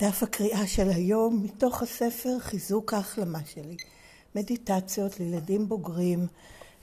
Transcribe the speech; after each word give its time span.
דף 0.00 0.22
הקריאה 0.22 0.66
של 0.66 0.90
היום 0.90 1.42
מתוך 1.42 1.82
הספר 1.82 2.38
חיזוק 2.38 2.94
ההחלמה 2.94 3.38
שלי, 3.44 3.76
מדיטציות 4.34 5.20
לילדים 5.20 5.68
בוגרים, 5.68 6.26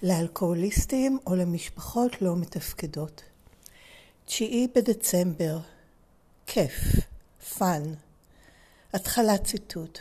לאלכוהוליסטים 0.04 1.20
או 1.28 1.36
למשפחות 1.36 2.22
לא 2.22 2.36
מתפקדות. 2.36 3.22
תשיעי 4.26 4.68
בדצמבר, 4.76 5.60
כיף, 6.48 6.74
fun. 7.58 7.84
התחלת 8.94 9.44
ציטוט, 9.44 10.00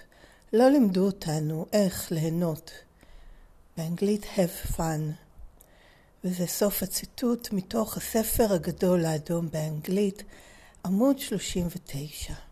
לא 0.53 0.71
לימדו 0.71 1.07
אותנו 1.07 1.67
איך 1.73 2.12
ליהנות. 2.12 2.71
באנגלית 3.77 4.25
have 4.25 4.73
fun. 4.77 5.01
וזה 6.25 6.46
סוף 6.46 6.83
הציטוט 6.83 7.48
מתוך 7.53 7.96
הספר 7.96 8.53
הגדול 8.53 9.05
האדום 9.05 9.51
באנגלית, 9.51 10.23
עמוד 10.84 11.19
39. 11.19 12.45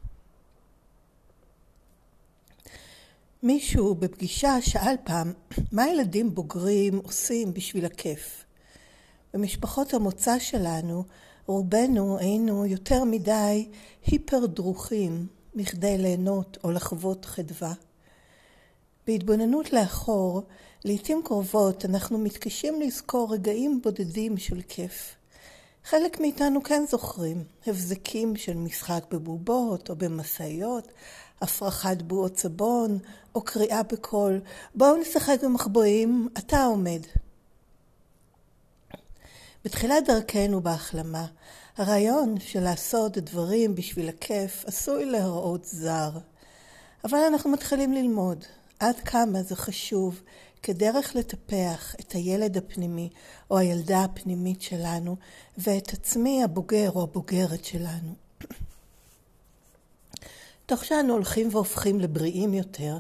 מישהו 3.45 3.95
בפגישה 3.95 4.61
שאל 4.61 4.95
פעם, 5.05 5.33
מה 5.73 5.89
ילדים 5.89 6.35
בוגרים 6.35 7.01
עושים 7.03 7.55
בשביל 7.55 7.85
הכיף? 7.85 8.45
במשפחות 9.35 9.95
המוצא 9.95 10.39
שלנו, 10.39 11.05
רובנו 11.47 12.19
היינו 12.19 12.67
יותר 12.67 13.05
מדי 13.05 13.69
היפר 14.07 14.47
דרוכים 14.47 15.27
מכדי 15.55 15.99
ליהנות 15.99 16.59
או 16.65 16.71
לחוות 16.71 17.25
חדווה. 17.25 17.73
בהתבוננות 19.07 19.73
לאחור, 19.73 20.43
לעתים 20.85 21.23
קרובות 21.25 21.85
אנחנו 21.85 22.19
מתקשים 22.19 22.81
לזכור 22.81 23.33
רגעים 23.33 23.81
בודדים 23.83 24.37
של 24.37 24.61
כיף. 24.69 25.15
חלק 25.85 26.21
מאיתנו 26.21 26.63
כן 26.63 26.85
זוכרים 26.89 27.45
הבזקים 27.67 28.37
של 28.37 28.57
משחק 28.57 29.05
בבובות 29.11 29.91
או 29.91 29.97
במשאיות, 29.97 30.93
הפרחת 31.43 32.03
בועות 32.03 32.39
סבון 32.39 32.99
או 33.35 33.43
קריאה 33.43 33.83
בקול, 33.83 34.41
בואו 34.75 34.97
נשחק 34.97 35.39
במחבואים, 35.43 36.29
אתה 36.39 36.65
עומד. 36.65 37.01
בתחילת 39.65 40.07
דרכנו 40.07 40.61
בהחלמה, 40.61 41.27
הרעיון 41.77 42.41
של 42.41 42.61
לעשות 42.61 43.19
דברים 43.19 43.75
בשביל 43.75 44.09
הכיף 44.09 44.65
עשוי 44.67 45.05
להראות 45.05 45.65
זר. 45.65 46.11
אבל 47.05 47.19
אנחנו 47.19 47.51
מתחילים 47.51 47.93
ללמוד 47.93 48.45
עד 48.79 48.97
כמה 49.01 49.43
זה 49.43 49.57
חשוב 49.57 50.23
כדרך 50.63 51.17
לטפח 51.17 51.95
את 52.01 52.13
הילד 52.13 52.57
הפנימי 52.57 53.09
או 53.51 53.59
הילדה 53.59 54.05
הפנימית 54.05 54.63
שלנו 54.63 55.17
ואת 55.59 55.93
עצמי 55.93 56.45
הבוגר 56.45 56.91
או 56.91 57.03
הבוגרת 57.03 57.65
שלנו. 57.65 58.24
תוך 60.67 60.85
שאנו 60.85 61.13
הולכים 61.13 61.49
והופכים 61.53 62.01
לבריאים 62.01 62.55
יותר, 62.55 62.99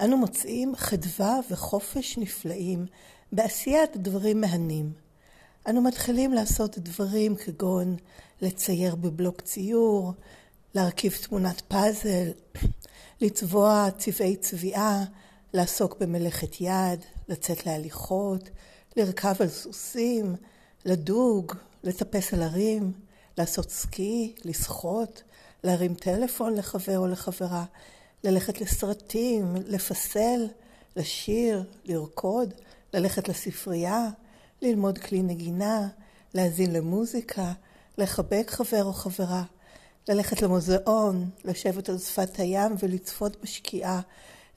אנו 0.00 0.16
מוצאים 0.16 0.76
חדווה 0.76 1.40
וחופש 1.50 2.18
נפלאים 2.18 2.86
בעשיית 3.32 3.96
דברים 3.96 4.40
מהנים. 4.40 4.92
אנו 5.68 5.82
מתחילים 5.82 6.32
לעשות 6.32 6.78
דברים 6.78 7.36
כגון 7.36 7.96
לצייר 8.40 8.94
בבלוק 8.94 9.40
ציור, 9.40 10.12
להרכיב 10.74 11.12
תמונת 11.12 11.60
פאזל, 11.60 12.30
לצבוע 13.20 13.88
צבעי 13.98 14.36
צביעה, 14.36 15.04
לעסוק 15.54 15.96
במלאכת 16.00 16.60
יד, 16.60 17.00
לצאת 17.28 17.66
להליכות, 17.66 18.50
לרכב 18.96 19.34
על 19.40 19.48
סוסים, 19.48 20.36
לדוג, 20.84 21.52
לטפס 21.84 22.34
על 22.34 22.42
הרים, 22.42 22.92
לעשות 23.38 23.70
סקי, 23.70 24.34
לשחות, 24.44 25.22
להרים 25.64 25.94
טלפון 25.94 26.54
לחבר 26.54 26.98
או 26.98 27.06
לחברה, 27.06 27.64
ללכת 28.24 28.60
לסרטים, 28.60 29.54
לפסל, 29.66 30.48
לשיר, 30.96 31.64
לרקוד, 31.84 32.54
ללכת 32.94 33.28
לספרייה, 33.28 34.08
ללמוד 34.62 34.98
כלי 34.98 35.22
נגינה, 35.22 35.88
להאזין 36.34 36.72
למוזיקה, 36.72 37.52
לחבק 37.98 38.50
חבר 38.50 38.84
או 38.84 38.92
חברה, 38.92 39.42
ללכת 40.08 40.42
למוזיאון, 40.42 41.30
לשבת 41.44 41.88
על 41.88 41.98
שפת 41.98 42.36
הים 42.36 42.74
ולצפות 42.78 43.36
בשקיעה, 43.42 44.00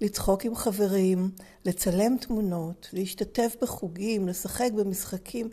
לצחוק 0.01 0.45
עם 0.45 0.55
חברים, 0.55 1.31
לצלם 1.66 2.17
תמונות, 2.17 2.89
להשתתף 2.93 3.55
בחוגים, 3.61 4.27
לשחק 4.27 4.69
במשחקים. 4.75 5.49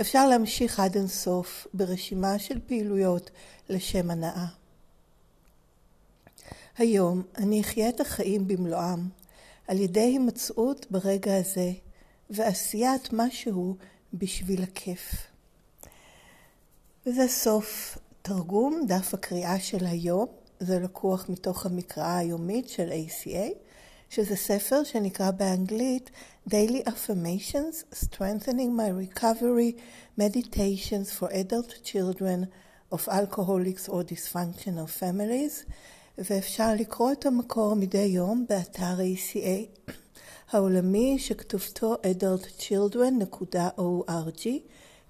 אפשר 0.00 0.28
להמשיך 0.28 0.80
עד 0.80 0.96
אינסוף 0.96 1.66
ברשימה 1.74 2.38
של 2.38 2.58
פעילויות 2.66 3.30
לשם 3.68 4.10
הנאה. 4.10 4.59
היום 6.80 7.22
אני 7.38 7.60
אחיה 7.60 7.88
את 7.88 8.00
החיים 8.00 8.48
במלואם 8.48 9.08
על 9.68 9.78
ידי 9.78 10.00
הימצאות 10.00 10.86
ברגע 10.90 11.36
הזה 11.36 11.72
ועשיית 12.30 13.08
משהו 13.12 13.76
בשביל 14.14 14.62
הכיף. 14.62 15.26
וזה 17.06 17.28
סוף 17.28 17.98
תרגום 18.22 18.84
דף 18.88 19.14
הקריאה 19.14 19.60
של 19.60 19.86
היום, 19.86 20.26
זה 20.60 20.78
לקוח 20.78 21.28
מתוך 21.28 21.66
המקראה 21.66 22.18
היומית 22.18 22.68
של 22.68 22.90
ACA, 22.90 23.54
שזה 24.10 24.36
ספר 24.36 24.84
שנקרא 24.84 25.30
באנגלית 25.30 26.10
Daily 26.48 26.88
Affirmations, 26.88 27.94
Strengthening 28.04 28.72
My 28.78 29.16
Recovery 29.18 29.80
Meditations 30.20 31.20
for 31.20 31.28
Adult 31.28 31.84
Children 31.84 32.46
of 32.92 33.08
Alcoholics 33.08 33.88
or 33.88 34.02
Dysfunctional 34.02 34.88
Families, 35.00 35.64
ואפשר 36.24 36.74
לקרוא 36.78 37.12
את 37.12 37.26
המקור 37.26 37.74
מדי 37.74 37.98
יום 37.98 38.44
באתר 38.48 38.98
ACA 38.98 39.66
העולמי 40.50 41.18
שכתובתו 41.18 41.94
adultchildren.org, 41.94 44.46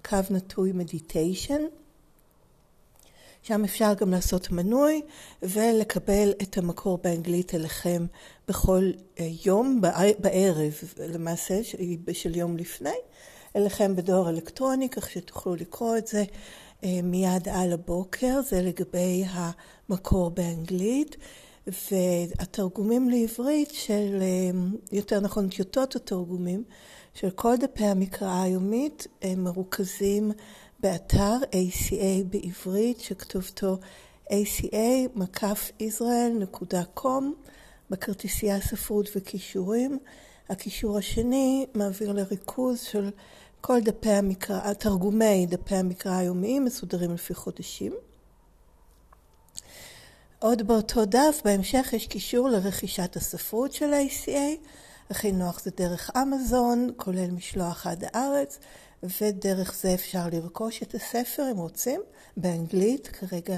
קו 0.05 0.17
נטוי 0.29 0.71
מדיטיישן. 0.71 1.61
שם 3.43 3.63
אפשר 3.63 3.93
גם 3.93 4.11
לעשות 4.11 4.51
מנוי 4.51 5.01
ולקבל 5.43 6.33
את 6.41 6.57
המקור 6.57 6.99
באנגלית 7.03 7.55
אליכם 7.55 8.05
בכל 8.47 8.91
אה, 9.19 9.27
יום 9.45 9.81
בערב, 10.19 10.73
למעשה 10.97 11.59
של 12.13 12.35
יום 12.35 12.57
לפני, 12.57 12.95
אליכם 13.55 13.95
בדואר 13.95 14.29
אלקטרוני, 14.29 14.89
כך 14.89 15.09
שתוכלו 15.09 15.55
לקרוא 15.55 15.97
את 15.97 16.07
זה 16.07 16.23
מיד 17.03 17.49
על 17.49 17.73
הבוקר, 17.73 18.41
זה 18.41 18.61
לגבי 18.61 19.23
המקור 19.29 20.29
באנגלית. 20.29 21.17
והתרגומים 21.67 23.09
לעברית 23.09 23.71
של, 23.71 24.17
אה, 24.21 24.49
יותר 24.91 25.19
נכון, 25.19 25.49
טיוטות 25.49 25.95
התרגומים 25.95 26.63
של 27.13 27.29
כל 27.29 27.57
דפי 27.57 27.85
המקראה 27.85 28.43
היומית 28.43 29.07
מרוכזים 29.37 30.31
באתר 30.79 31.37
ACA 31.51 32.23
בעברית 32.29 32.99
שכתובתו 32.99 33.77
aca-israel.com 34.29 37.23
בכרטיסייה 37.89 38.61
ספרות 38.61 39.09
וכישורים. 39.15 39.99
הקישור 40.49 40.97
השני 40.97 41.65
מעביר 41.73 42.11
לריכוז 42.11 42.81
של 42.81 43.09
כל 43.61 43.81
דפי 43.81 44.09
המקרא, 44.09 44.73
תרגומי 44.73 45.45
דפי 45.45 45.75
המקרא 45.75 46.11
היומיים 46.11 46.65
מסודרים 46.65 47.13
לפי 47.13 47.33
חודשים. 47.33 47.93
עוד 50.39 50.67
באותו 50.67 51.05
דף, 51.05 51.41
בהמשך 51.45 51.89
יש 51.93 52.07
קישור 52.07 52.49
לרכישת 52.49 53.15
הספרות 53.15 53.73
של 53.73 53.93
ה-ACA. 53.93 54.67
הכי 55.09 55.31
נוח 55.31 55.63
זה 55.63 55.71
דרך 55.77 56.09
אמזון, 56.17 56.89
כולל 56.97 57.31
משלוח 57.31 57.87
עד 57.87 58.03
הארץ, 58.13 58.59
ודרך 59.03 59.75
זה 59.81 59.93
אפשר 59.93 60.27
לרכוש 60.31 60.83
את 60.83 60.95
הספר 60.95 61.43
אם 61.51 61.57
רוצים, 61.57 62.01
באנגלית. 62.37 63.07
כרגע 63.07 63.57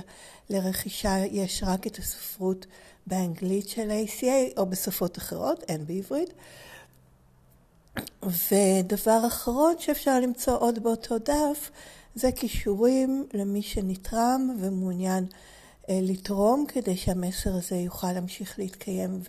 לרכישה 0.49 1.17
יש 1.31 1.63
רק 1.67 1.87
את 1.87 1.97
הספרות 1.97 2.65
באנגלית 3.07 3.69
של 3.69 3.91
ה-ACA, 3.91 4.57
או 4.57 4.65
בשפות 4.65 5.17
אחרות, 5.17 5.63
אין 5.67 5.85
בעברית. 5.85 6.33
ודבר 8.23 9.27
אחרון 9.27 9.75
שאפשר 9.79 10.19
למצוא 10.19 10.57
עוד 10.57 10.83
באותו 10.83 11.17
דף, 11.17 11.71
זה 12.15 12.31
כישורים 12.31 13.27
למי 13.33 13.61
שנתרם 13.61 14.57
ומעוניין 14.59 15.25
אה, 15.89 15.99
לתרום 16.01 16.65
כדי 16.67 16.97
שהמסר 16.97 17.55
הזה 17.55 17.75
יוכל 17.75 18.11
להמשיך 18.11 18.59
להתקיים 18.59 19.21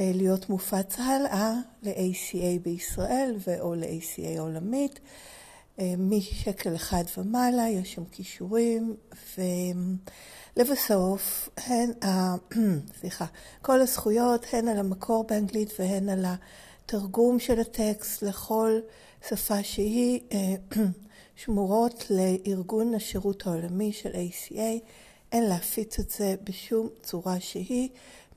ולהיות 0.00 0.50
מופץ 0.50 0.98
הלאה 0.98 1.52
ל-ACA 1.82 2.62
בישראל 2.62 3.36
ו/או 3.46 3.74
ל-ACA 3.74 4.40
עולמית. 4.40 5.00
אה, 5.78 5.94
משקל 5.98 6.74
אחד 6.74 7.04
ומעלה 7.18 7.68
יש 7.68 7.94
שם 7.94 8.04
כישורים, 8.04 8.96
ולבסוף, 10.56 11.48
סליחה, 13.00 13.24
כל 13.62 13.80
הזכויות 13.80 14.46
הן 14.52 14.68
על 14.68 14.78
המקור 14.78 15.24
באנגלית 15.28 15.72
והן 15.78 16.08
על 16.08 16.24
התרגום 16.86 17.38
של 17.38 17.60
הטקסט 17.60 18.22
לכל 18.22 18.80
שפה 19.28 19.62
שהיא 19.62 20.20
אה, 20.32 20.54
שמורות 21.36 22.04
לארגון 22.10 22.94
השירות 22.94 23.46
העולמי 23.46 23.92
של 23.92 24.10
ACA. 24.12 24.88
אין 25.32 25.42
להפיץ 25.42 25.98
את 25.98 26.10
זה 26.10 26.34
בשום 26.44 26.88
צורה 27.02 27.40
שהיא, 27.40 27.88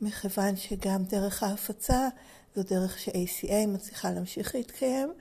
מכיוון 0.02 0.56
שגם 0.56 1.04
דרך 1.04 1.44
ההפצה 1.44 2.08
זו 2.56 2.64
דרך 2.64 3.00
ש-ACA 3.00 3.68
מצליחה 3.68 4.12
להמשיך 4.12 4.56
להתקיים 4.56 5.14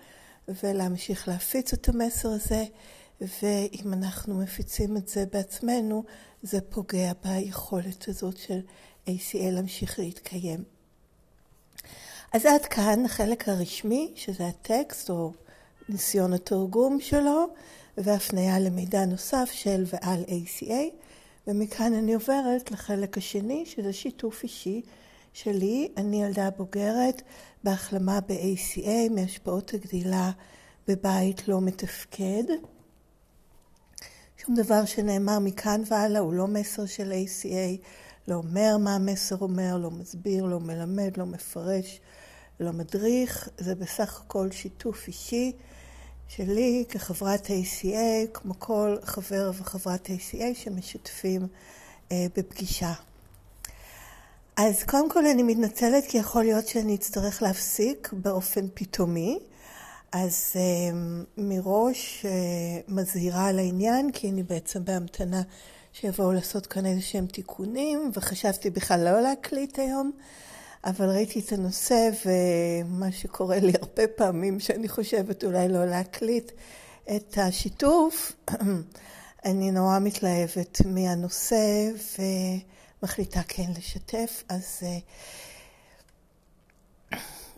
ולהמשיך 0.49 1.29
להפיץ 1.29 1.73
את 1.73 1.89
המסר 1.89 2.29
הזה, 2.29 2.65
ואם 3.21 3.93
אנחנו 3.93 4.39
מפיצים 4.39 4.97
את 4.97 5.09
זה 5.09 5.25
בעצמנו, 5.33 6.05
זה 6.43 6.61
פוגע 6.61 7.13
ביכולת 7.25 8.09
הזאת 8.09 8.37
של 8.37 8.61
ACA 9.07 9.39
להמשיך 9.41 9.99
להתקיים. 9.99 10.78
אז 12.33 12.47
עד 12.47 12.65
כאן 12.65 13.05
החלק 13.05 13.49
הרשמי, 13.49 14.13
שזה 14.17 14.47
הטקסט 14.47 15.11
או 15.11 15.33
ניסיון 15.89 16.33
התרגום 16.33 17.01
שלו, 17.01 17.47
והפניה 17.97 18.59
למידע 18.59 19.05
נוסף 19.05 19.49
של 19.53 19.85
ועל 19.87 20.25
ACA. 20.25 20.95
ומכאן 21.47 21.93
אני 21.95 22.15
עוברת 22.15 22.71
לחלק 22.71 23.19
השני, 23.19 23.67
שזה 23.67 23.93
שיתוף 23.93 24.43
אישי 24.43 24.83
שלי. 25.33 25.89
אני 25.97 26.23
ילדה 26.23 26.51
בוגרת 26.51 27.23
בהחלמה 27.65 28.21
ב-ACA 28.21 29.11
מהשפעות 29.11 29.75
הגדילה 29.75 30.31
בבית 30.89 31.49
לא 31.49 31.61
מתפקד. 31.61 32.45
שום 34.37 34.55
דבר 34.55 34.85
שנאמר 34.85 35.39
מכאן 35.39 35.83
והלאה 35.87 36.21
הוא 36.21 36.33
לא 36.33 36.47
מסר 36.47 36.87
של 36.87 37.13
ACA, 37.13 37.83
לא 38.29 38.35
אומר 38.35 38.77
מה 38.79 38.95
המסר 38.95 39.37
אומר, 39.41 39.77
לא 39.79 39.91
מסביר, 39.91 40.45
לא 40.45 40.61
מלמד, 40.61 41.17
לא 41.17 41.27
מפרש, 41.27 42.01
לא 42.60 42.72
מדריך. 42.72 43.49
זה 43.58 43.75
בסך 43.75 44.20
הכל 44.20 44.50
שיתוף 44.50 45.08
אישי 45.08 45.52
שלי 46.28 46.84
כחברת 46.88 47.46
ACA, 47.46 48.28
כמו 48.34 48.55
כל 48.58 48.96
חבר 49.05 49.50
וחברת 49.55 50.06
ACA 50.06 50.55
שמשתפים 50.55 51.46
אה, 52.12 52.26
בפגישה. 52.37 52.93
אז 54.56 54.82
קודם 54.84 55.10
כל 55.10 55.26
אני 55.26 55.43
מתנצלת 55.43 56.05
כי 56.08 56.19
יכול 56.19 56.44
להיות 56.44 56.69
שאני 56.69 56.94
אצטרך 56.94 57.43
להפסיק 57.43 58.12
באופן 58.12 58.66
פתאומי. 58.75 59.38
אז 60.12 60.52
אה, 60.56 60.99
מראש 61.37 62.26
אה, 62.26 62.31
מזהירה 62.88 63.46
על 63.46 63.58
העניין, 63.58 64.12
כי 64.12 64.31
אני 64.31 64.43
בעצם 64.43 64.84
בהמתנה 64.84 65.43
שיבואו 65.93 66.32
לעשות 66.32 66.66
כאן 66.66 66.87
איזה 66.87 67.02
שהם 67.02 67.26
תיקונים, 67.26 68.10
וחשבתי 68.14 68.70
בכלל 68.70 69.05
לא 69.05 69.20
להקליט 69.20 69.78
היום. 69.78 70.12
אבל 70.88 71.08
ראיתי 71.11 71.40
את 71.40 71.52
הנושא 71.52 72.11
ומה 72.25 73.12
שקורה 73.12 73.58
לי 73.58 73.73
הרבה 73.81 74.06
פעמים 74.06 74.61
שאני 74.61 74.88
חושבת 74.88 75.44
אולי 75.44 75.69
לא 75.69 75.85
להקליט 75.85 76.52
את 77.17 77.38
השיתוף, 77.38 78.32
אני 79.46 79.70
נורא 79.70 79.99
מתלהבת 79.99 80.81
מהנושא 80.87 81.90
ומחליטה 83.02 83.40
כן 83.49 83.70
לשתף, 83.79 84.44
אז 84.49 84.79
אה, 84.82 84.99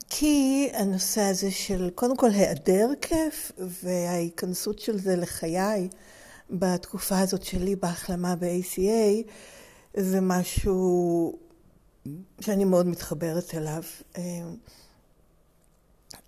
כי 0.09 0.69
הנושא 0.73 1.21
הזה 1.21 1.51
של 1.51 1.91
קודם 1.95 2.17
כל 2.17 2.31
היעדר 2.31 2.89
כיף 3.01 3.53
וההיכנסות 3.59 4.79
של 4.79 4.99
זה 4.99 5.17
לחיי 5.17 5.89
בתקופה 6.51 7.19
הזאת 7.19 7.43
שלי 7.43 7.77
בהחלמה 7.77 8.37
ב-ACA 8.37 9.31
זה 9.97 10.21
משהו 10.21 11.50
שאני 12.41 12.65
מאוד 12.65 12.87
מתחברת 12.87 13.55
אליו. 13.55 13.83
אה, 14.17 14.23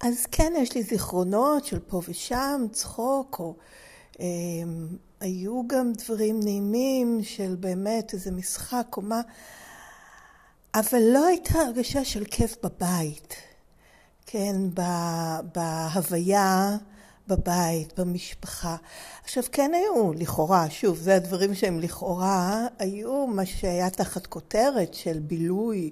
אז 0.00 0.26
כן, 0.32 0.52
יש 0.58 0.74
לי 0.74 0.82
זיכרונות 0.82 1.64
של 1.64 1.78
פה 1.78 2.02
ושם, 2.08 2.66
צחוק, 2.72 3.36
או 3.38 3.54
אה, 4.20 4.26
היו 5.20 5.62
גם 5.66 5.92
דברים 5.92 6.40
נעימים 6.42 7.20
של 7.22 7.56
באמת 7.60 8.12
איזה 8.12 8.30
משחק 8.30 8.86
או 8.96 9.02
מה, 9.02 9.20
אבל 10.74 11.02
לא 11.12 11.26
הייתה 11.26 11.58
הרגשה 11.58 12.04
של 12.04 12.24
כיף 12.24 12.56
בבית, 12.62 13.34
כן, 14.26 14.56
בהוויה 15.54 16.76
בבית, 17.28 18.00
במשפחה. 18.00 18.76
עכשיו, 19.24 19.42
כן 19.52 19.70
היו, 19.74 20.12
לכאורה, 20.12 20.70
שוב, 20.70 20.98
זה 20.98 21.14
הדברים 21.14 21.54
שהם 21.54 21.80
לכאורה, 21.80 22.66
היו 22.78 23.26
מה 23.26 23.46
שהיה 23.46 23.90
תחת 23.90 24.26
כותרת 24.26 24.94
של 24.94 25.19
בילוי, 25.19 25.90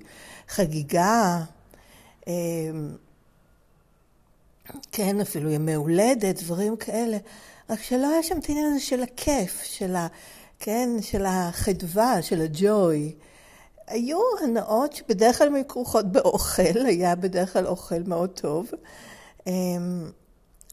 חגיגה, 0.48 1.44
אמ, 2.26 2.32
כן, 4.92 5.20
אפילו 5.20 5.50
ימי 5.50 5.74
הולדת, 5.74 6.42
דברים 6.42 6.76
כאלה, 6.76 7.16
רק 7.70 7.82
שלא 7.82 8.12
היה 8.12 8.22
שם 8.22 8.38
את 8.38 8.48
העניין 8.48 8.72
הזה 8.72 8.80
של 8.80 9.02
הכיף, 9.02 9.62
של 9.62 9.96
ה... 9.96 10.06
כן, 10.60 10.88
של 11.00 11.24
החדווה, 11.26 12.22
של 12.22 12.40
הג'וי. 12.40 13.14
היו 13.86 14.18
הנאות 14.44 14.92
שבדרך 14.92 15.38
כלל 15.38 15.54
היו 15.54 15.68
כרוכות 15.68 16.12
באוכל, 16.12 16.86
היה 16.86 17.14
בדרך 17.14 17.52
כלל 17.52 17.66
אוכל 17.66 18.02
מאוד 18.06 18.30
טוב. 18.30 18.70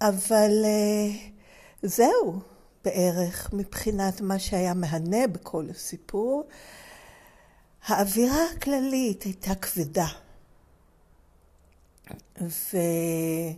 אמ, 0.01 0.07
אבל 0.07 0.51
אה, 0.65 1.09
זהו 1.83 2.39
בערך 2.85 3.49
מבחינת 3.53 4.21
מה 4.21 4.39
שהיה 4.39 4.73
מהנה 4.73 5.27
בכל 5.27 5.65
הסיפור. 5.69 6.43
האווירה 7.87 8.45
הכללית 8.55 9.23
הייתה 9.23 9.55
כבדה. 9.55 10.07
וזה 12.41 13.55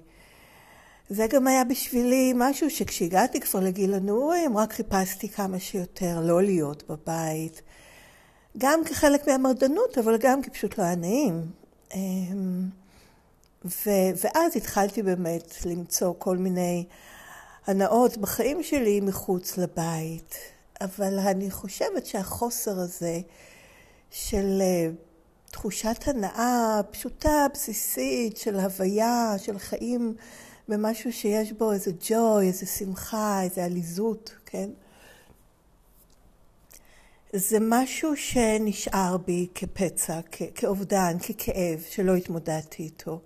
גם 1.30 1.47
היה 1.47 1.63
בשבילי 1.63 2.33
משהו 2.36 2.69
שכשהגעתי 2.69 3.39
כבר 3.39 3.59
לגיל 3.59 3.94
הנעורים, 3.94 4.57
רק 4.57 4.74
חיפשתי 4.74 5.30
כמה 5.30 5.59
שיותר 5.59 6.21
לא 6.21 6.44
להיות 6.44 6.83
בבית. 6.89 7.62
גם 8.57 8.80
כחלק 8.85 9.27
מהמרדנות, 9.27 9.97
אבל 9.97 10.18
גם 10.18 10.42
כי 10.42 10.50
פשוט 10.50 10.77
לא 10.77 10.83
היה 10.83 10.95
נעים. 10.95 11.51
ו- 13.65 14.11
ואז 14.23 14.56
התחלתי 14.56 15.03
באמת 15.03 15.65
למצוא 15.65 16.13
כל 16.17 16.38
מיני 16.38 16.85
הנאות 17.67 18.17
בחיים 18.17 18.63
שלי 18.63 19.00
מחוץ 19.01 19.57
לבית. 19.57 20.35
אבל 20.81 21.19
אני 21.19 21.51
חושבת 21.51 22.06
שהחוסר 22.06 22.79
הזה 22.79 23.19
של 24.11 24.61
אה, 24.61 24.89
תחושת 25.51 26.07
הנאה 26.07 26.81
פשוטה, 26.91 27.45
בסיסית, 27.53 28.38
של 28.38 28.56
הוויה, 28.59 29.33
של 29.38 29.59
חיים 29.59 30.15
במשהו 30.67 31.13
שיש 31.13 31.51
בו 31.51 31.71
איזה 31.71 31.91
ג'וי, 32.07 32.47
איזה 32.47 32.65
שמחה, 32.65 33.41
איזה 33.44 33.65
עליזות, 33.65 34.35
כן? 34.45 34.69
זה 37.33 37.57
משהו 37.61 38.18
שנשאר 38.18 39.18
בי 39.18 39.47
כפצע, 39.56 40.19
כ- 40.31 40.42
כאובדן, 40.56 41.18
ככאב, 41.19 41.83
שלא 41.89 42.15
התמודדתי 42.15 42.83
איתו. 42.83 43.21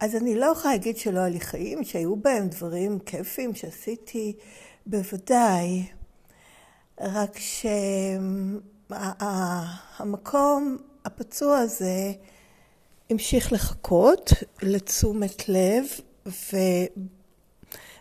אז 0.00 0.16
אני 0.16 0.34
לא 0.34 0.46
יכולה 0.46 0.74
להגיד 0.74 0.96
שלא 0.96 1.18
היה 1.18 1.28
לי 1.28 1.40
חיים, 1.40 1.84
שהיו 1.84 2.16
בהם 2.16 2.48
דברים 2.48 2.98
כיפים 2.98 3.54
שעשיתי, 3.54 4.32
בוודאי. 4.86 5.86
רק 7.00 7.38
שהמקום 8.90 10.76
הפצוע 11.04 11.58
הזה 11.58 12.12
המשיך 13.10 13.52
לחכות 13.52 14.30
לתשומת 14.62 15.48
לב, 15.48 15.84
ו... 16.26 16.56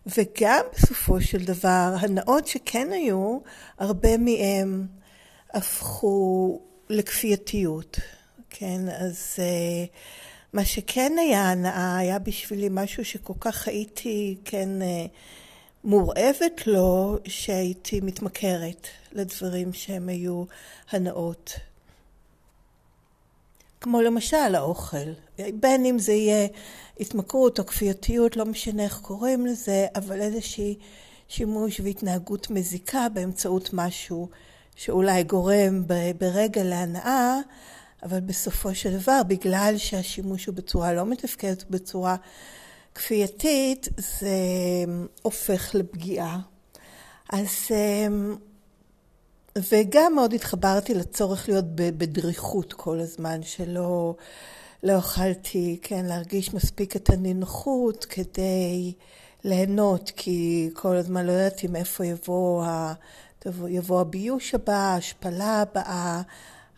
וגם 0.08 0.66
בסופו 0.74 1.22
של 1.22 1.46
דבר, 1.46 1.96
הנאות 2.00 2.48
שכן 2.48 2.92
היו, 2.92 3.40
הרבה 3.80 4.18
מהם 4.18 4.88
הפכו 5.54 6.60
לכפייתיות. 6.90 8.00
כן, 8.50 8.82
אז... 8.90 9.36
Uh, 9.38 9.90
מה 10.54 10.66
שכן 10.66 11.12
היה 11.20 11.52
הנאה, 11.52 11.98
היה 11.98 12.20
בשבילי 12.20 12.68
משהו 12.72 13.06
שכל 13.06 13.34
כך 13.40 13.68
הייתי, 13.68 14.38
כן, 14.46 14.82
אה, 14.82 15.06
מורעבת 15.84 16.68
לו, 16.68 17.18
שהייתי 17.26 18.02
מתמכרת 18.02 18.88
לדברים 19.12 19.74
שהם 19.74 20.10
היו 20.10 20.44
הנאות. 20.92 21.54
כמו 23.82 24.02
למשל 24.02 24.56
האוכל, 24.56 25.12
בין 25.54 25.86
אם 25.86 26.00
זה 26.00 26.14
יהיה 26.14 26.48
התמכרות 27.00 27.60
או 27.60 27.66
כפייתיות, 27.66 28.38
לא 28.38 28.46
משנה 28.46 28.84
איך 28.84 29.00
קוראים 29.00 29.46
לזה, 29.46 29.88
אבל 29.96 30.22
איזושהי 30.22 30.76
שימוש 31.28 31.80
והתנהגות 31.80 32.50
מזיקה 32.50 33.08
באמצעות 33.14 33.70
משהו 33.74 34.30
שאולי 34.76 35.24
גורם 35.24 35.84
ברגע 36.18 36.64
להנאה, 36.64 37.38
אבל 38.04 38.20
בסופו 38.20 38.76
של 38.76 38.98
דבר, 38.98 39.22
בגלל 39.28 39.74
שהשימוש 39.78 40.46
הוא 40.46 40.56
בצורה 40.56 40.94
לא 40.94 41.06
מתפקדת, 41.06 41.64
בצורה 41.70 42.16
כפייתית, 42.96 43.88
זה 43.98 44.36
הופך 45.22 45.76
לפגיעה. 45.76 46.40
אז... 47.30 47.50
אמ, 47.72 48.36
וגם 49.72 50.16
מאוד 50.16 50.34
התחברתי 50.34 50.94
לצורך 50.94 51.50
להיות 51.50 51.66
בדריכות 51.76 52.74
כל 52.74 53.00
הזמן, 53.00 53.44
שלא 53.44 54.16
לא 54.84 54.94
יכלתי, 54.94 55.80
כן, 55.82 56.06
להרגיש 56.06 56.54
מספיק 56.54 56.96
את 56.96 57.10
הנינוחות 57.10 58.06
כדי 58.06 58.94
ליהנות, 59.44 60.12
כי 60.16 60.70
כל 60.74 60.96
הזמן 60.96 61.26
לא 61.26 61.32
ידעתי 61.32 61.68
מאיפה 61.68 62.06
יבוא 62.06 62.66
יבוא 63.70 64.02
הביוש 64.02 64.56
הבא, 64.56 64.74
ההשפלה 64.74 65.62
הבאה, 65.62 66.22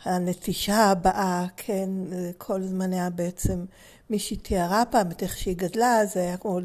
הנטישה 0.04 0.76
הבאה, 0.76 1.46
כן, 1.58 1.90
כל 2.38 2.62
הזמן 2.62 2.94
היה 2.94 3.10
בעצם, 3.10 3.66
מישהי 4.10 4.38
תיארה 4.38 4.84
פעם 4.86 5.12
את 5.12 5.24
איך 5.24 5.38
שהיא 5.38 5.56
גדלה, 5.58 6.06
זה 6.06 6.20
היה 6.20 6.38
כמו 6.38 6.60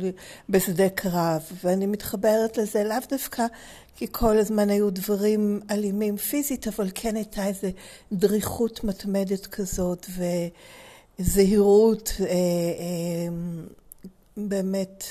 בשדה 0.49 0.89
קרב, 0.89 1.43
ואני 1.65 1.87
מתחברת 1.87 2.57
לזה 2.59 2.85
לאו 2.85 2.97
דווקא 3.11 3.47
כי 3.97 4.07
כל 4.13 4.39
הזמן 4.39 4.71
היו 4.71 4.91
דברים 4.91 5.61
אלימים 5.71 6.17
פיזית, 6.17 6.69
אבל 6.69 6.89
כן 6.95 7.17
הייתה 7.17 7.47
איזו 7.47 7.69
דריכות 8.13 8.85
מתמדת 8.85 9.47
כזאת 9.47 10.07
וזהירות 11.19 12.13
אה, 12.21 12.27
אה, 12.27 13.29
באמת 14.37 15.05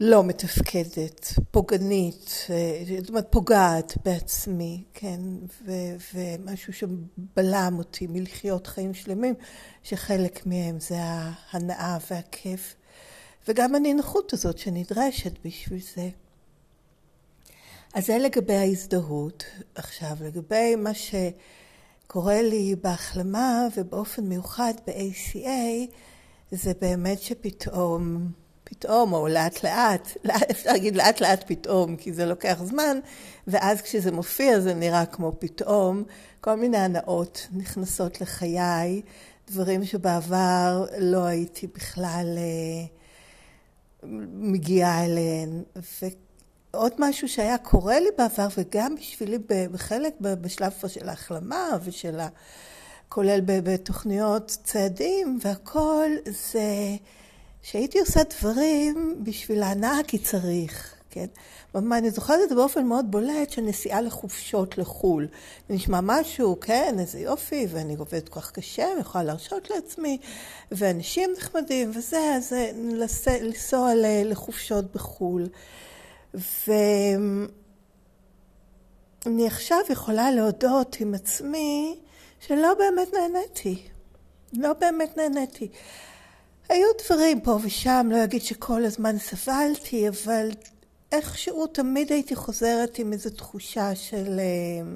לא 0.00 0.24
מתפקדת, 0.24 1.32
פוגענית, 1.50 2.46
אה, 2.50 2.82
זאת 3.00 3.08
אומרת 3.08 3.26
פוגעת 3.30 3.94
בעצמי, 4.04 4.84
כן, 4.94 5.20
ו- 5.64 5.96
ומשהו 6.14 6.72
שבלם 6.72 7.74
אותי 7.78 8.06
מלחיות 8.06 8.66
חיים 8.66 8.94
שלמים, 8.94 9.34
שחלק 9.82 10.46
מהם 10.46 10.80
זה 10.80 10.96
ההנאה 11.00 11.98
והכיף, 12.10 12.74
וגם 13.48 13.74
הנינוחות 13.74 14.32
הזאת 14.32 14.58
שנדרשת 14.58 15.32
בשביל 15.44 15.80
זה. 15.94 16.08
אז 17.94 18.06
זה 18.06 18.18
לגבי 18.18 18.54
ההזדהות. 18.54 19.44
עכשיו, 19.74 20.16
לגבי 20.20 20.76
מה 20.76 20.90
שקורה 20.94 22.42
לי 22.42 22.74
בהחלמה, 22.82 23.66
ובאופן 23.76 24.24
מיוחד 24.24 24.74
ב-ACA, 24.86 25.92
זה 26.50 26.72
באמת 26.80 27.22
שפתאום, 27.22 28.32
פתאום, 28.70 29.12
או 29.12 29.28
לאט 29.28 29.64
לאט, 29.64 30.16
אפשר 30.50 30.70
להגיד 30.72 30.96
לאט 30.96 31.20
לאט 31.20 31.44
פתאום, 31.46 31.96
כי 31.96 32.12
זה 32.12 32.26
לוקח 32.26 32.62
זמן, 32.64 32.98
ואז 33.46 33.80
כשזה 33.82 34.12
מופיע 34.12 34.60
זה 34.60 34.74
נראה 34.74 35.06
כמו 35.06 35.32
פתאום, 35.38 36.02
כל 36.40 36.54
מיני 36.54 36.76
הנאות 36.78 37.46
נכנסות 37.52 38.20
לחיי, 38.20 39.02
דברים 39.50 39.84
שבעבר 39.84 40.86
לא 40.98 41.24
הייתי 41.24 41.66
בכלל 41.66 42.38
אה, 42.38 42.86
מגיעה 44.32 45.04
אליהן. 45.04 45.62
עוד 46.70 46.92
משהו 46.98 47.28
שהיה 47.28 47.58
קורה 47.58 48.00
לי 48.00 48.08
בעבר, 48.18 48.48
וגם 48.58 48.94
בשבילי 48.94 49.38
בחלק 49.48 50.14
בשלב 50.20 50.72
של 50.86 51.08
ההחלמה 51.08 51.68
ושל 51.84 52.20
ה... 52.20 52.28
כולל 53.08 53.40
בתוכניות 53.44 54.58
צעדים 54.64 55.38
והכל, 55.42 56.10
זה 56.26 56.96
שהייתי 57.62 58.00
עושה 58.00 58.20
דברים 58.40 59.20
בשביל 59.22 59.62
ההנאה 59.62 59.98
כי 60.06 60.18
צריך, 60.18 60.94
כן? 61.10 61.26
אני 61.74 62.10
זוכרת 62.10 62.40
את 62.42 62.48
זה 62.48 62.54
באופן 62.54 62.86
מאוד 62.86 63.10
בולט 63.10 63.50
של 63.50 63.62
נסיעה 63.62 64.00
לחופשות 64.00 64.78
לחו"ל. 64.78 65.28
זה 65.68 65.74
נשמע 65.74 66.00
משהו, 66.02 66.60
כן, 66.60 66.96
איזה 66.98 67.20
יופי, 67.20 67.66
ואני 67.70 67.96
עובדת 67.96 68.28
כל 68.28 68.40
כך 68.40 68.50
קשה, 68.52 68.92
אני 68.92 69.00
יכולה 69.00 69.24
להרשות 69.24 69.70
לעצמי, 69.70 70.18
ואנשים 70.72 71.30
נחמדים 71.38 71.90
וזה, 71.94 72.34
אז 72.36 72.52
לנסוע 73.42 73.92
לחופשות 74.24 74.92
בחו"ל. 74.94 75.48
ואני 79.26 79.46
עכשיו 79.46 79.78
יכולה 79.90 80.30
להודות 80.30 80.96
עם 81.00 81.14
עצמי 81.14 81.98
שלא 82.40 82.74
באמת 82.74 83.08
נהניתי. 83.14 83.82
לא 84.52 84.72
באמת 84.72 85.16
נהניתי. 85.16 85.68
היו 86.68 86.86
דברים 87.04 87.40
פה 87.40 87.58
ושם, 87.62 88.08
לא 88.10 88.24
אגיד 88.24 88.42
שכל 88.42 88.84
הזמן 88.84 89.18
סבלתי, 89.18 90.08
אבל 90.08 90.50
איכשהו 91.12 91.66
תמיד 91.66 92.12
הייתי 92.12 92.36
חוזרת 92.36 92.98
עם 92.98 93.12
איזו 93.12 93.30
תחושה 93.30 93.94
של, 93.94 94.40
אה, 94.40 94.90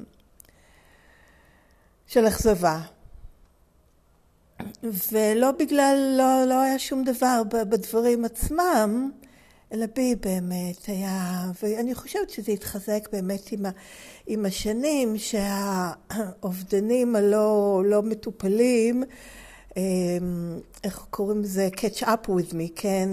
של 2.07 2.29
אכזבה. 2.29 2.81
ולא 5.13 5.51
בגלל, 5.51 6.15
לא, 6.19 6.45
לא 6.49 6.61
היה 6.61 6.79
שום 6.79 7.05
דבר 7.05 7.43
בדברים 7.49 8.25
עצמם, 8.25 9.11
אלא 9.73 9.87
בי 9.97 10.15
באמת 10.15 10.85
היה, 10.87 11.45
ואני 11.63 11.95
חושבת 11.95 12.31
שזה 12.31 12.53
התחזק 12.53 13.09
באמת 13.13 13.53
עם, 13.53 13.67
ה, 13.67 13.71
עם 14.27 14.47
השנים, 14.47 15.19
שהאובדנים 15.19 17.17
הלא 17.17 17.83
לא 17.87 18.03
מטופלים, 18.03 19.05
איך 20.85 21.07
קוראים 21.11 21.43
לזה? 21.43 21.69
catch 21.77 22.03
up 22.03 22.27
with 22.27 22.53
me, 22.53 22.71
כן? 22.75 23.09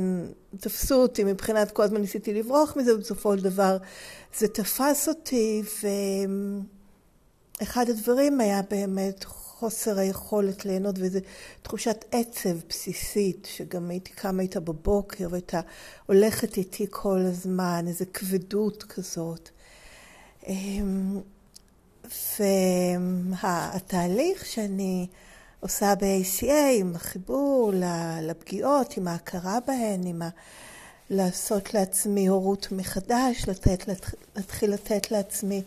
תפסו 0.60 0.96
אותי 0.96 1.24
מבחינת 1.24 1.72
כל 1.72 1.84
הזמן 1.84 2.01
ניסיתי 2.01 2.34
לברוח 2.34 2.78
מזה, 2.78 2.96
ובסופו 2.96 3.38
של 3.38 3.44
דבר 3.44 3.78
זה 4.38 4.48
תפס 4.48 5.08
אותי, 5.08 5.62
ואחד 7.62 7.89
הדברים 7.89 8.42
היה 8.42 8.62
באמת 8.70 9.24
חוסר 9.60 10.00
היכולת 10.00 10.66
ליהנות 10.66 11.00
ואיזו 11.00 11.20
תחושת 11.62 12.06
עצב 12.12 12.58
בסיסית, 12.70 13.48
שגם 13.51 13.89
הייתי 13.89 14.12
קמה 14.12 14.42
איתה 14.42 14.60
בבוקר 14.60 15.28
והייתה 15.30 15.62
הולכת 16.06 16.58
איתי 16.58 16.88
כל 16.89 17.20
הזמן, 17.20 17.86
איזו 17.88 18.06
כבדות 18.13 18.84
כזאת. 18.84 19.50
אמ, 20.48 21.20
והתהליך 23.42 24.46
שאני 24.46 25.08
עושה 25.60 25.96
ב-ACA 25.96 26.54
עם 26.74 26.96
החיבור 26.96 27.72
לפגיעות, 28.22 28.98
עם 28.98 29.08
ההכרה 29.08 29.58
בהן, 29.68 30.08
עם 30.08 30.22
ה... 30.22 30.30
לעשות 31.10 31.74
לעצמי 31.74 32.28
הורות 32.28 32.68
מחדש, 32.72 33.46
לתת, 33.48 33.84
להתחיל 34.36 34.74
לתת 34.74 35.12
לעצמי 35.12 35.62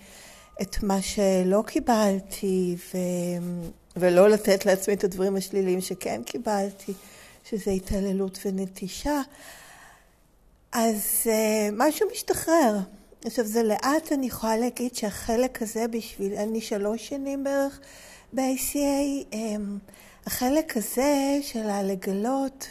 את 0.63 0.83
מה 0.83 1.03
שלא 1.03 1.63
קיבלתי, 1.67 2.77
ו... 2.95 2.99
ולא 3.97 4.29
לתת 4.29 4.67
לעצמי 4.67 4.95
את 4.95 5.05
הדברים 5.05 5.37
השליליים 5.37 5.81
שכן 5.81 6.23
קיבלתי, 6.27 6.93
שזה 7.45 7.71
התעללות 7.71 8.39
ונטישה, 8.45 9.21
אז 10.73 11.01
uh, 11.25 11.29
משהו 11.73 12.07
משתחרר. 12.13 12.79
עכשיו, 13.25 13.45
זה 13.45 13.63
לאט, 13.63 14.13
אני 14.13 14.27
יכולה 14.27 14.57
להגיד 14.57 14.95
שהחלק 14.95 15.63
הזה 15.63 15.89
בשביל, 15.89 16.35
אני 16.35 16.61
שלוש 16.61 17.09
שנים 17.09 17.45
בערך 17.45 17.81
ב-ACA, 18.33 19.35
um, 19.35 19.91
החלק 20.27 20.77
הזה 20.77 21.39
של 21.43 21.71
הלגלות 21.71 22.67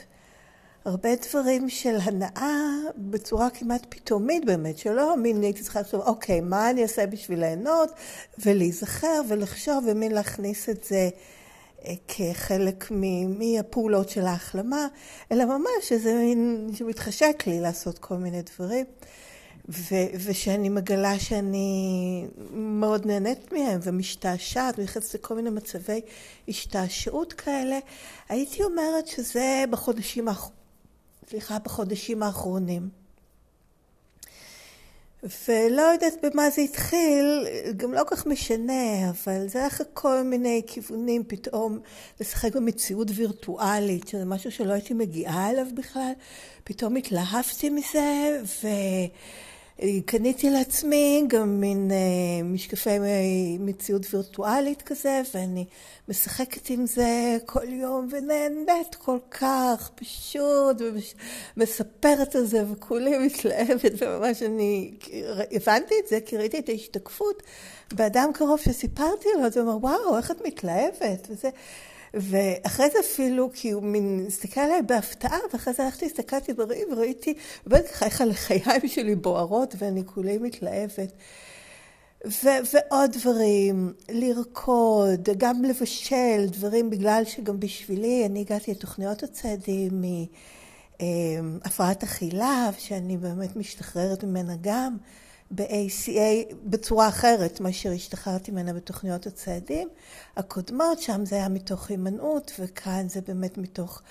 הרבה 0.85 1.09
דברים 1.15 1.69
של 1.69 1.97
הנאה 2.01 2.57
בצורה 2.97 3.49
כמעט 3.49 3.85
פתאומית 3.89 4.45
באמת, 4.45 4.77
שלא 4.77 5.17
מין 5.17 5.41
הייתי 5.41 5.61
צריכה 5.61 5.81
לחשוב, 5.81 6.01
אוקיי, 6.01 6.41
מה 6.41 6.69
אני 6.69 6.83
אעשה 6.83 7.07
בשביל 7.07 7.39
ליהנות 7.39 7.89
ולהיזכר 8.39 9.21
ולחשוב 9.29 9.83
ומין 9.87 10.11
להכניס 10.11 10.69
את 10.69 10.83
זה 10.83 11.09
אה, 11.85 11.93
כחלק 12.07 12.91
מהפעולות 13.39 14.09
של 14.09 14.25
ההחלמה, 14.25 14.87
אלא 15.31 15.45
ממש 15.45 15.91
איזה 15.91 16.13
מין 16.13 16.69
שמתחשק 16.73 17.43
לי 17.47 17.59
לעשות 17.59 17.99
כל 17.99 18.15
מיני 18.15 18.41
דברים. 18.41 18.85
ו- 19.69 20.25
ושאני 20.25 20.69
מגלה 20.69 21.19
שאני 21.19 22.25
מאוד 22.51 23.05
נהנית 23.05 23.53
מהם 23.53 23.79
ומשתעשעת, 23.83 24.79
ונכנסת 24.79 25.13
לכל 25.13 25.35
מיני 25.35 25.49
מצבי 25.49 26.01
השתעשעות 26.47 27.33
כאלה, 27.33 27.79
הייתי 28.29 28.63
אומרת 28.63 29.07
שזה 29.07 29.63
בחודשים 29.69 30.27
האחרונים. 30.27 30.61
סליחה, 31.29 31.59
בחודשים 31.59 32.23
האחרונים. 32.23 33.00
ולא 35.23 35.81
יודעת 35.81 36.13
במה 36.23 36.49
זה 36.49 36.61
התחיל, 36.61 37.47
גם 37.77 37.93
לא 37.93 38.03
כל 38.03 38.15
כך 38.15 38.25
משנה, 38.25 39.09
אבל 39.09 39.47
זה 39.47 39.59
היה 39.59 39.67
אחרי 39.67 39.85
כל 39.93 40.23
מיני 40.23 40.61
כיוונים, 40.67 41.23
פתאום 41.27 41.79
לשחק 42.19 42.55
במציאות 42.55 43.07
וירטואלית, 43.15 44.07
שזה 44.07 44.25
משהו 44.25 44.51
שלא 44.51 44.73
הייתי 44.73 44.93
מגיעה 44.93 45.49
אליו 45.49 45.65
בכלל, 45.75 46.11
פתאום 46.63 46.95
התלהבתי 46.95 47.69
מזה, 47.69 48.41
ו... 48.43 48.67
קניתי 50.05 50.49
לעצמי 50.49 51.23
גם 51.27 51.61
מין 51.61 51.91
uh, 51.91 52.43
משקפי 52.43 52.89
מציאות 53.59 54.13
וירטואלית 54.13 54.81
כזה, 54.81 55.21
ואני 55.33 55.65
משחקת 56.09 56.69
עם 56.69 56.85
זה 56.85 57.37
כל 57.45 57.67
יום 57.67 58.07
ונהנית 58.11 58.95
כל 58.95 59.17
כך, 59.31 59.91
פשוט, 59.95 60.81
ומספרת 61.57 62.35
על 62.35 62.45
זה 62.45 62.63
וכולי 62.71 63.17
מתלהבת, 63.17 63.91
וממש 63.97 64.43
אני 64.43 64.91
הבנתי 65.51 65.95
את 66.03 66.07
זה, 66.07 66.19
כי 66.25 66.37
ראיתי 66.37 66.59
את 66.59 66.69
ההשתקפות 66.69 67.43
באדם 67.93 68.29
קרוב 68.33 68.59
שסיפרתי 68.59 69.29
לו, 69.37 69.45
אז 69.45 69.57
הוא 69.57 69.65
אמר, 69.65 69.77
וואו, 69.77 70.17
איך 70.17 70.31
את 70.31 70.45
מתלהבת, 70.45 71.27
וזה. 71.29 71.49
ואחרי 72.13 72.89
זה 72.89 72.99
אפילו, 72.99 73.49
כי 73.53 73.71
הוא 73.71 73.83
מין 73.83 74.25
הסתכל 74.27 74.61
עליי 74.61 74.81
בהפתעה, 74.81 75.37
ואחרי 75.53 75.73
זה 75.73 75.83
הלכתי, 75.83 76.05
הסתכלתי 76.05 76.53
בראי 76.53 76.81
וראיתי, 76.91 77.33
ובטח 77.67 78.03
איך 78.03 78.21
הלחיים 78.21 78.87
שלי 78.87 79.15
בוערות, 79.15 79.75
ואני 79.77 80.05
כולי 80.05 80.37
מתלהבת. 80.37 81.11
ו- 82.27 82.61
ועוד 82.73 83.11
דברים, 83.11 83.93
לרקוד, 84.09 85.29
גם 85.37 85.63
לבשל, 85.63 86.45
דברים 86.47 86.89
בגלל 86.89 87.23
שגם 87.25 87.59
בשבילי, 87.59 88.25
אני 88.25 88.39
הגעתי 88.39 88.71
לתוכניות 88.71 89.23
הצעדים 89.23 90.03
מהפרעת 90.99 92.03
אכילה, 92.03 92.69
שאני 92.77 93.17
באמת 93.17 93.55
משתחררת 93.55 94.23
ממנה 94.23 94.53
גם, 94.61 94.97
ב-ACA 95.55 96.53
בצורה 96.63 97.07
אחרת 97.07 97.59
מאשר 97.59 97.91
השתחררתי 97.91 98.51
ממנה 98.51 98.73
בתוכניות 98.73 99.27
הצעדים 99.27 99.89
הקודמות, 100.37 100.99
שם 100.99 101.25
זה 101.25 101.35
היה 101.35 101.49
מתוך 101.49 101.89
הימנעות 101.89 102.51
וכאן 102.59 103.09
זה 103.09 103.21
באמת 103.21 103.57
מתוך 103.57 104.01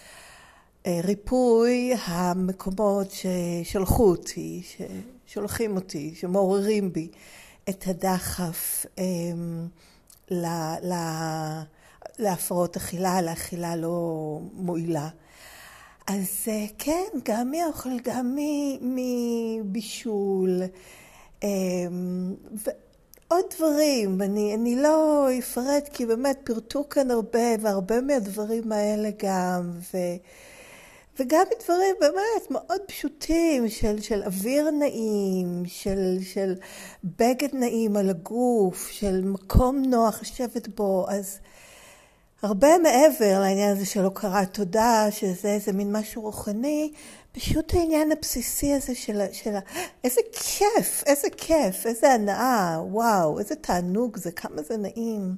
אה, 0.86 1.00
ריפוי 1.04 1.92
המקומות 2.04 3.08
ששלחו 3.10 4.10
אותי, 4.10 4.62
ששולחים 5.26 5.76
אותי, 5.76 6.14
שמעוררים 6.14 6.92
בי 6.92 7.08
את 7.68 7.84
הדחף 7.86 8.86
אמ, 8.98 9.66
ל, 10.30 10.46
ל, 10.82 10.94
להפרעות 12.18 12.76
אכילה, 12.76 13.22
לאכילה 13.22 13.76
לא 13.76 14.38
מועילה. 14.52 15.08
אז 16.06 16.28
אה, 16.48 16.66
כן, 16.78 17.04
גם 17.24 17.50
מאוכל, 17.50 17.98
גם 18.04 18.36
מבישול, 18.80 20.62
ועוד 22.52 23.44
דברים. 23.56 24.22
אני, 24.22 24.54
אני 24.54 24.76
לא 24.76 25.26
אפרט, 25.38 25.88
כי 25.92 26.06
באמת 26.06 26.38
פירטו 26.44 26.88
כאן 26.88 27.10
הרבה, 27.10 27.48
והרבה 27.60 28.00
מהדברים 28.00 28.72
האלה 28.72 29.10
גם, 29.18 29.70
ו... 29.94 29.96
וגם 31.18 31.42
בדברים 31.50 31.94
באמת 32.00 32.50
מאוד 32.50 32.80
פשוטים 32.86 33.68
של, 33.68 34.00
של 34.00 34.22
אוויר 34.22 34.70
נעים, 34.70 35.62
של, 35.66 36.18
של 36.22 36.54
בגד 37.04 37.54
נעים 37.54 37.96
על 37.96 38.10
הגוף, 38.10 38.88
של 38.90 39.24
מקום 39.24 39.82
נוח 39.86 40.22
לשבת 40.22 40.68
בו, 40.68 41.06
אז 41.08 41.38
הרבה 42.42 42.68
מעבר 42.78 43.40
לעניין 43.40 43.76
הזה 43.76 43.86
של 43.86 44.04
הוקרת 44.04 44.54
תודה, 44.54 45.06
שזה 45.10 45.48
איזה 45.48 45.72
מין 45.72 45.96
משהו 45.96 46.22
רוחני, 46.22 46.92
פשוט 47.32 47.74
העניין 47.74 48.12
הבסיסי 48.12 48.72
הזה 48.72 48.94
של, 48.94 49.20
של 49.32 49.54
איזה 50.04 50.20
כיף, 50.32 51.02
איזה 51.06 51.28
כיף, 51.36 51.86
איזה 51.86 52.12
הנאה, 52.12 52.78
וואו, 52.82 53.38
איזה 53.38 53.54
תענוג 53.56 54.16
זה, 54.16 54.32
כמה 54.32 54.62
זה 54.62 54.76
נעים. 54.76 55.36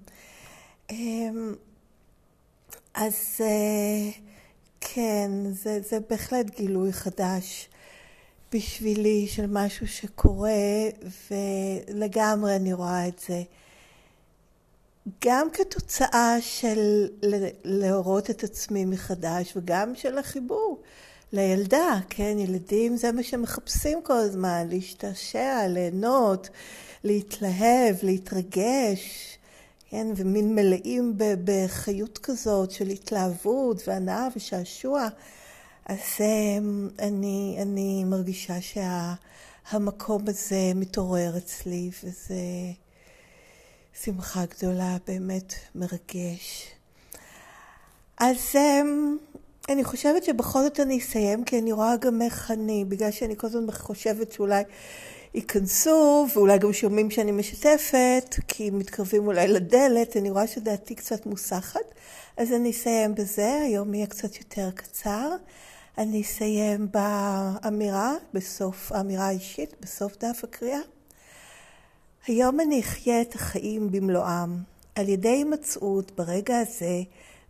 אמ, 0.91 1.55
אז... 2.95 3.15
Uh, 3.39 4.23
כן, 4.95 5.31
זה, 5.51 5.81
זה 5.81 5.99
בהחלט 6.11 6.47
גילוי 6.57 6.93
חדש 6.93 7.69
בשבילי 8.53 9.27
של 9.27 9.47
משהו 9.49 9.89
שקורה, 9.89 10.51
ולגמרי 11.31 12.57
אני 12.57 12.73
רואה 12.73 13.09
את 13.09 13.19
זה. 13.19 13.43
גם 15.25 15.49
כתוצאה 15.53 16.37
של 16.41 17.09
להורות 17.65 18.31
את 18.31 18.45
עצמי 18.45 18.85
מחדש, 18.85 19.57
וגם 19.57 19.95
של 19.95 20.19
החיבור 20.19 20.83
לילדה, 21.33 21.99
כן? 22.11 22.37
ילדים 22.39 22.97
זה 22.97 23.13
מה 23.13 23.23
שמחפשים 23.23 24.03
כל 24.03 24.17
הזמן, 24.17 24.67
להשתעשע, 24.69 25.67
ליהנות, 25.69 26.49
להתלהב, 27.05 27.97
להתרגש. 28.03 29.33
כן, 29.91 30.07
ומין 30.17 30.55
מלאים 30.55 31.15
בחיות 31.45 32.19
כזאת 32.19 32.71
של 32.71 32.89
התלהבות 32.89 33.89
והנאה 33.89 34.29
ושעשוע, 34.37 35.09
אז 35.87 35.99
אמ, 36.21 36.89
אני, 36.99 37.59
אני 37.63 38.05
מרגישה 38.05 38.55
שהמקום 38.61 40.25
שה, 40.25 40.31
הזה 40.31 40.73
מתעורר 40.75 41.37
אצלי, 41.37 41.91
וזה 42.05 42.35
שמחה 44.03 44.45
גדולה, 44.47 44.97
באמת 45.07 45.55
מרגש. 45.75 46.67
אז 48.19 48.39
אמ, 48.55 49.17
אני 49.69 49.85
חושבת 49.85 50.25
שבכל 50.25 50.63
זאת 50.63 50.81
אני 50.81 50.99
אסיים, 50.99 51.45
כי 51.45 51.59
אני 51.59 51.73
רואה 51.73 51.97
גם 51.97 52.23
איך 52.23 52.51
אני, 52.51 52.85
בגלל 52.89 53.11
שאני 53.11 53.37
כל 53.37 53.47
הזמן 53.47 53.71
חושבת 53.71 54.33
שאולי 54.33 54.63
ייכנסו, 55.35 56.27
ואולי 56.35 56.59
גם 56.59 56.73
שומעים 56.73 57.11
שאני 57.11 57.33
משתפת, 57.33 58.35
כי 58.49 58.71
מתקרבים 58.71 59.27
אולי 59.27 59.49
לדלת, 59.49 60.17
אני 60.17 60.31
רואה 60.31 60.47
שדעתי 60.47 60.95
קצת 60.95 61.27
מוסחת, 61.27 61.95
אז 62.37 62.53
אני 62.53 62.71
אסיים 62.71 63.15
בזה, 63.15 63.59
היום 63.65 63.95
יהיה 63.95 64.07
קצת 64.07 64.37
יותר 64.37 64.71
קצר. 64.71 65.31
אני 65.99 66.23
אסיים 66.23 66.89
באמירה, 66.93 68.15
בסוף, 68.35 68.93
האמירה 68.93 69.27
האישית, 69.27 69.75
בסוף 69.81 70.17
דף 70.17 70.41
הקריאה. 70.45 70.81
היום 72.27 72.61
אני 72.61 72.81
אחיה 72.81 73.21
את 73.21 73.35
החיים 73.35 73.91
במלואם, 73.91 74.57
על 74.95 75.09
ידי 75.09 75.29
הימצאות 75.29 76.13
ברגע 76.17 76.59
הזה 76.59 77.03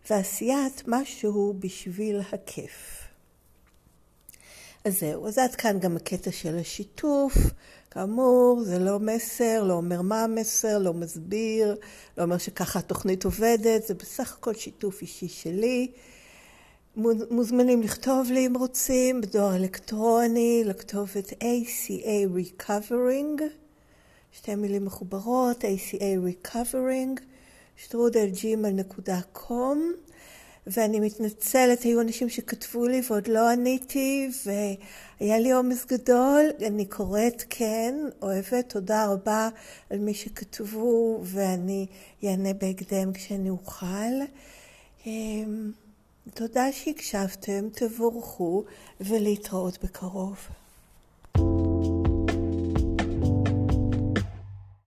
ועשיית 0.09 0.83
משהו 0.87 1.55
בשביל 1.59 2.19
הכיף. 2.31 3.03
אז 4.85 4.99
זהו, 4.99 5.27
אז 5.27 5.37
עד 5.37 5.55
כאן 5.55 5.79
גם 5.79 5.95
הקטע 5.95 6.31
של 6.31 6.57
השיתוף. 6.57 7.33
כאמור, 7.91 8.61
זה 8.63 8.79
לא 8.79 8.99
מסר, 8.99 9.63
לא 9.63 9.73
אומר 9.73 10.01
מה 10.01 10.23
המסר, 10.23 10.77
לא 10.79 10.93
מסביר, 10.93 11.75
לא 12.17 12.23
אומר 12.23 12.37
שככה 12.37 12.79
התוכנית 12.79 13.25
עובדת, 13.25 13.87
זה 13.87 13.93
בסך 13.93 14.33
הכל 14.37 14.53
שיתוף 14.53 15.01
אישי 15.01 15.27
שלי. 15.27 15.91
מוזמנים 17.31 17.81
לכתוב 17.81 18.31
לי 18.31 18.47
אם 18.47 18.53
רוצים, 18.57 19.21
בדואר 19.21 19.55
אלקטרוני, 19.55 20.63
לכתובת 20.65 21.29
ACA 21.29 22.61
Recovering, 22.61 23.41
שתי 24.31 24.55
מילים 24.55 24.85
מחוברות, 24.85 25.63
ACA 25.63 26.47
Recovering, 26.47 27.21
שטרודלג'ימל.com. 27.75 29.77
ואני 30.67 30.99
מתנצלת, 30.99 31.81
היו 31.81 32.01
אנשים 32.01 32.29
שכתבו 32.29 32.87
לי 32.87 33.01
ועוד 33.09 33.27
לא 33.27 33.49
עניתי, 33.49 34.29
והיה 34.45 35.39
לי 35.39 35.51
עומס 35.51 35.85
גדול. 35.85 36.41
אני 36.67 36.85
קוראת, 36.85 37.43
כן, 37.49 37.95
אוהבת, 38.21 38.69
תודה 38.69 39.05
רבה 39.05 39.49
על 39.89 39.99
מי 39.99 40.13
שכתבו, 40.13 41.21
ואני 41.23 41.85
אענה 42.23 42.53
בהקדם 42.53 43.13
כשאני 43.13 43.49
אוכל. 43.49 44.13
אמ, 45.05 45.71
תודה 46.33 46.71
שהקשבתם, 46.71 47.69
תבורכו, 47.73 48.63
ולהתראות 49.01 49.83
בקרוב. 49.83 50.37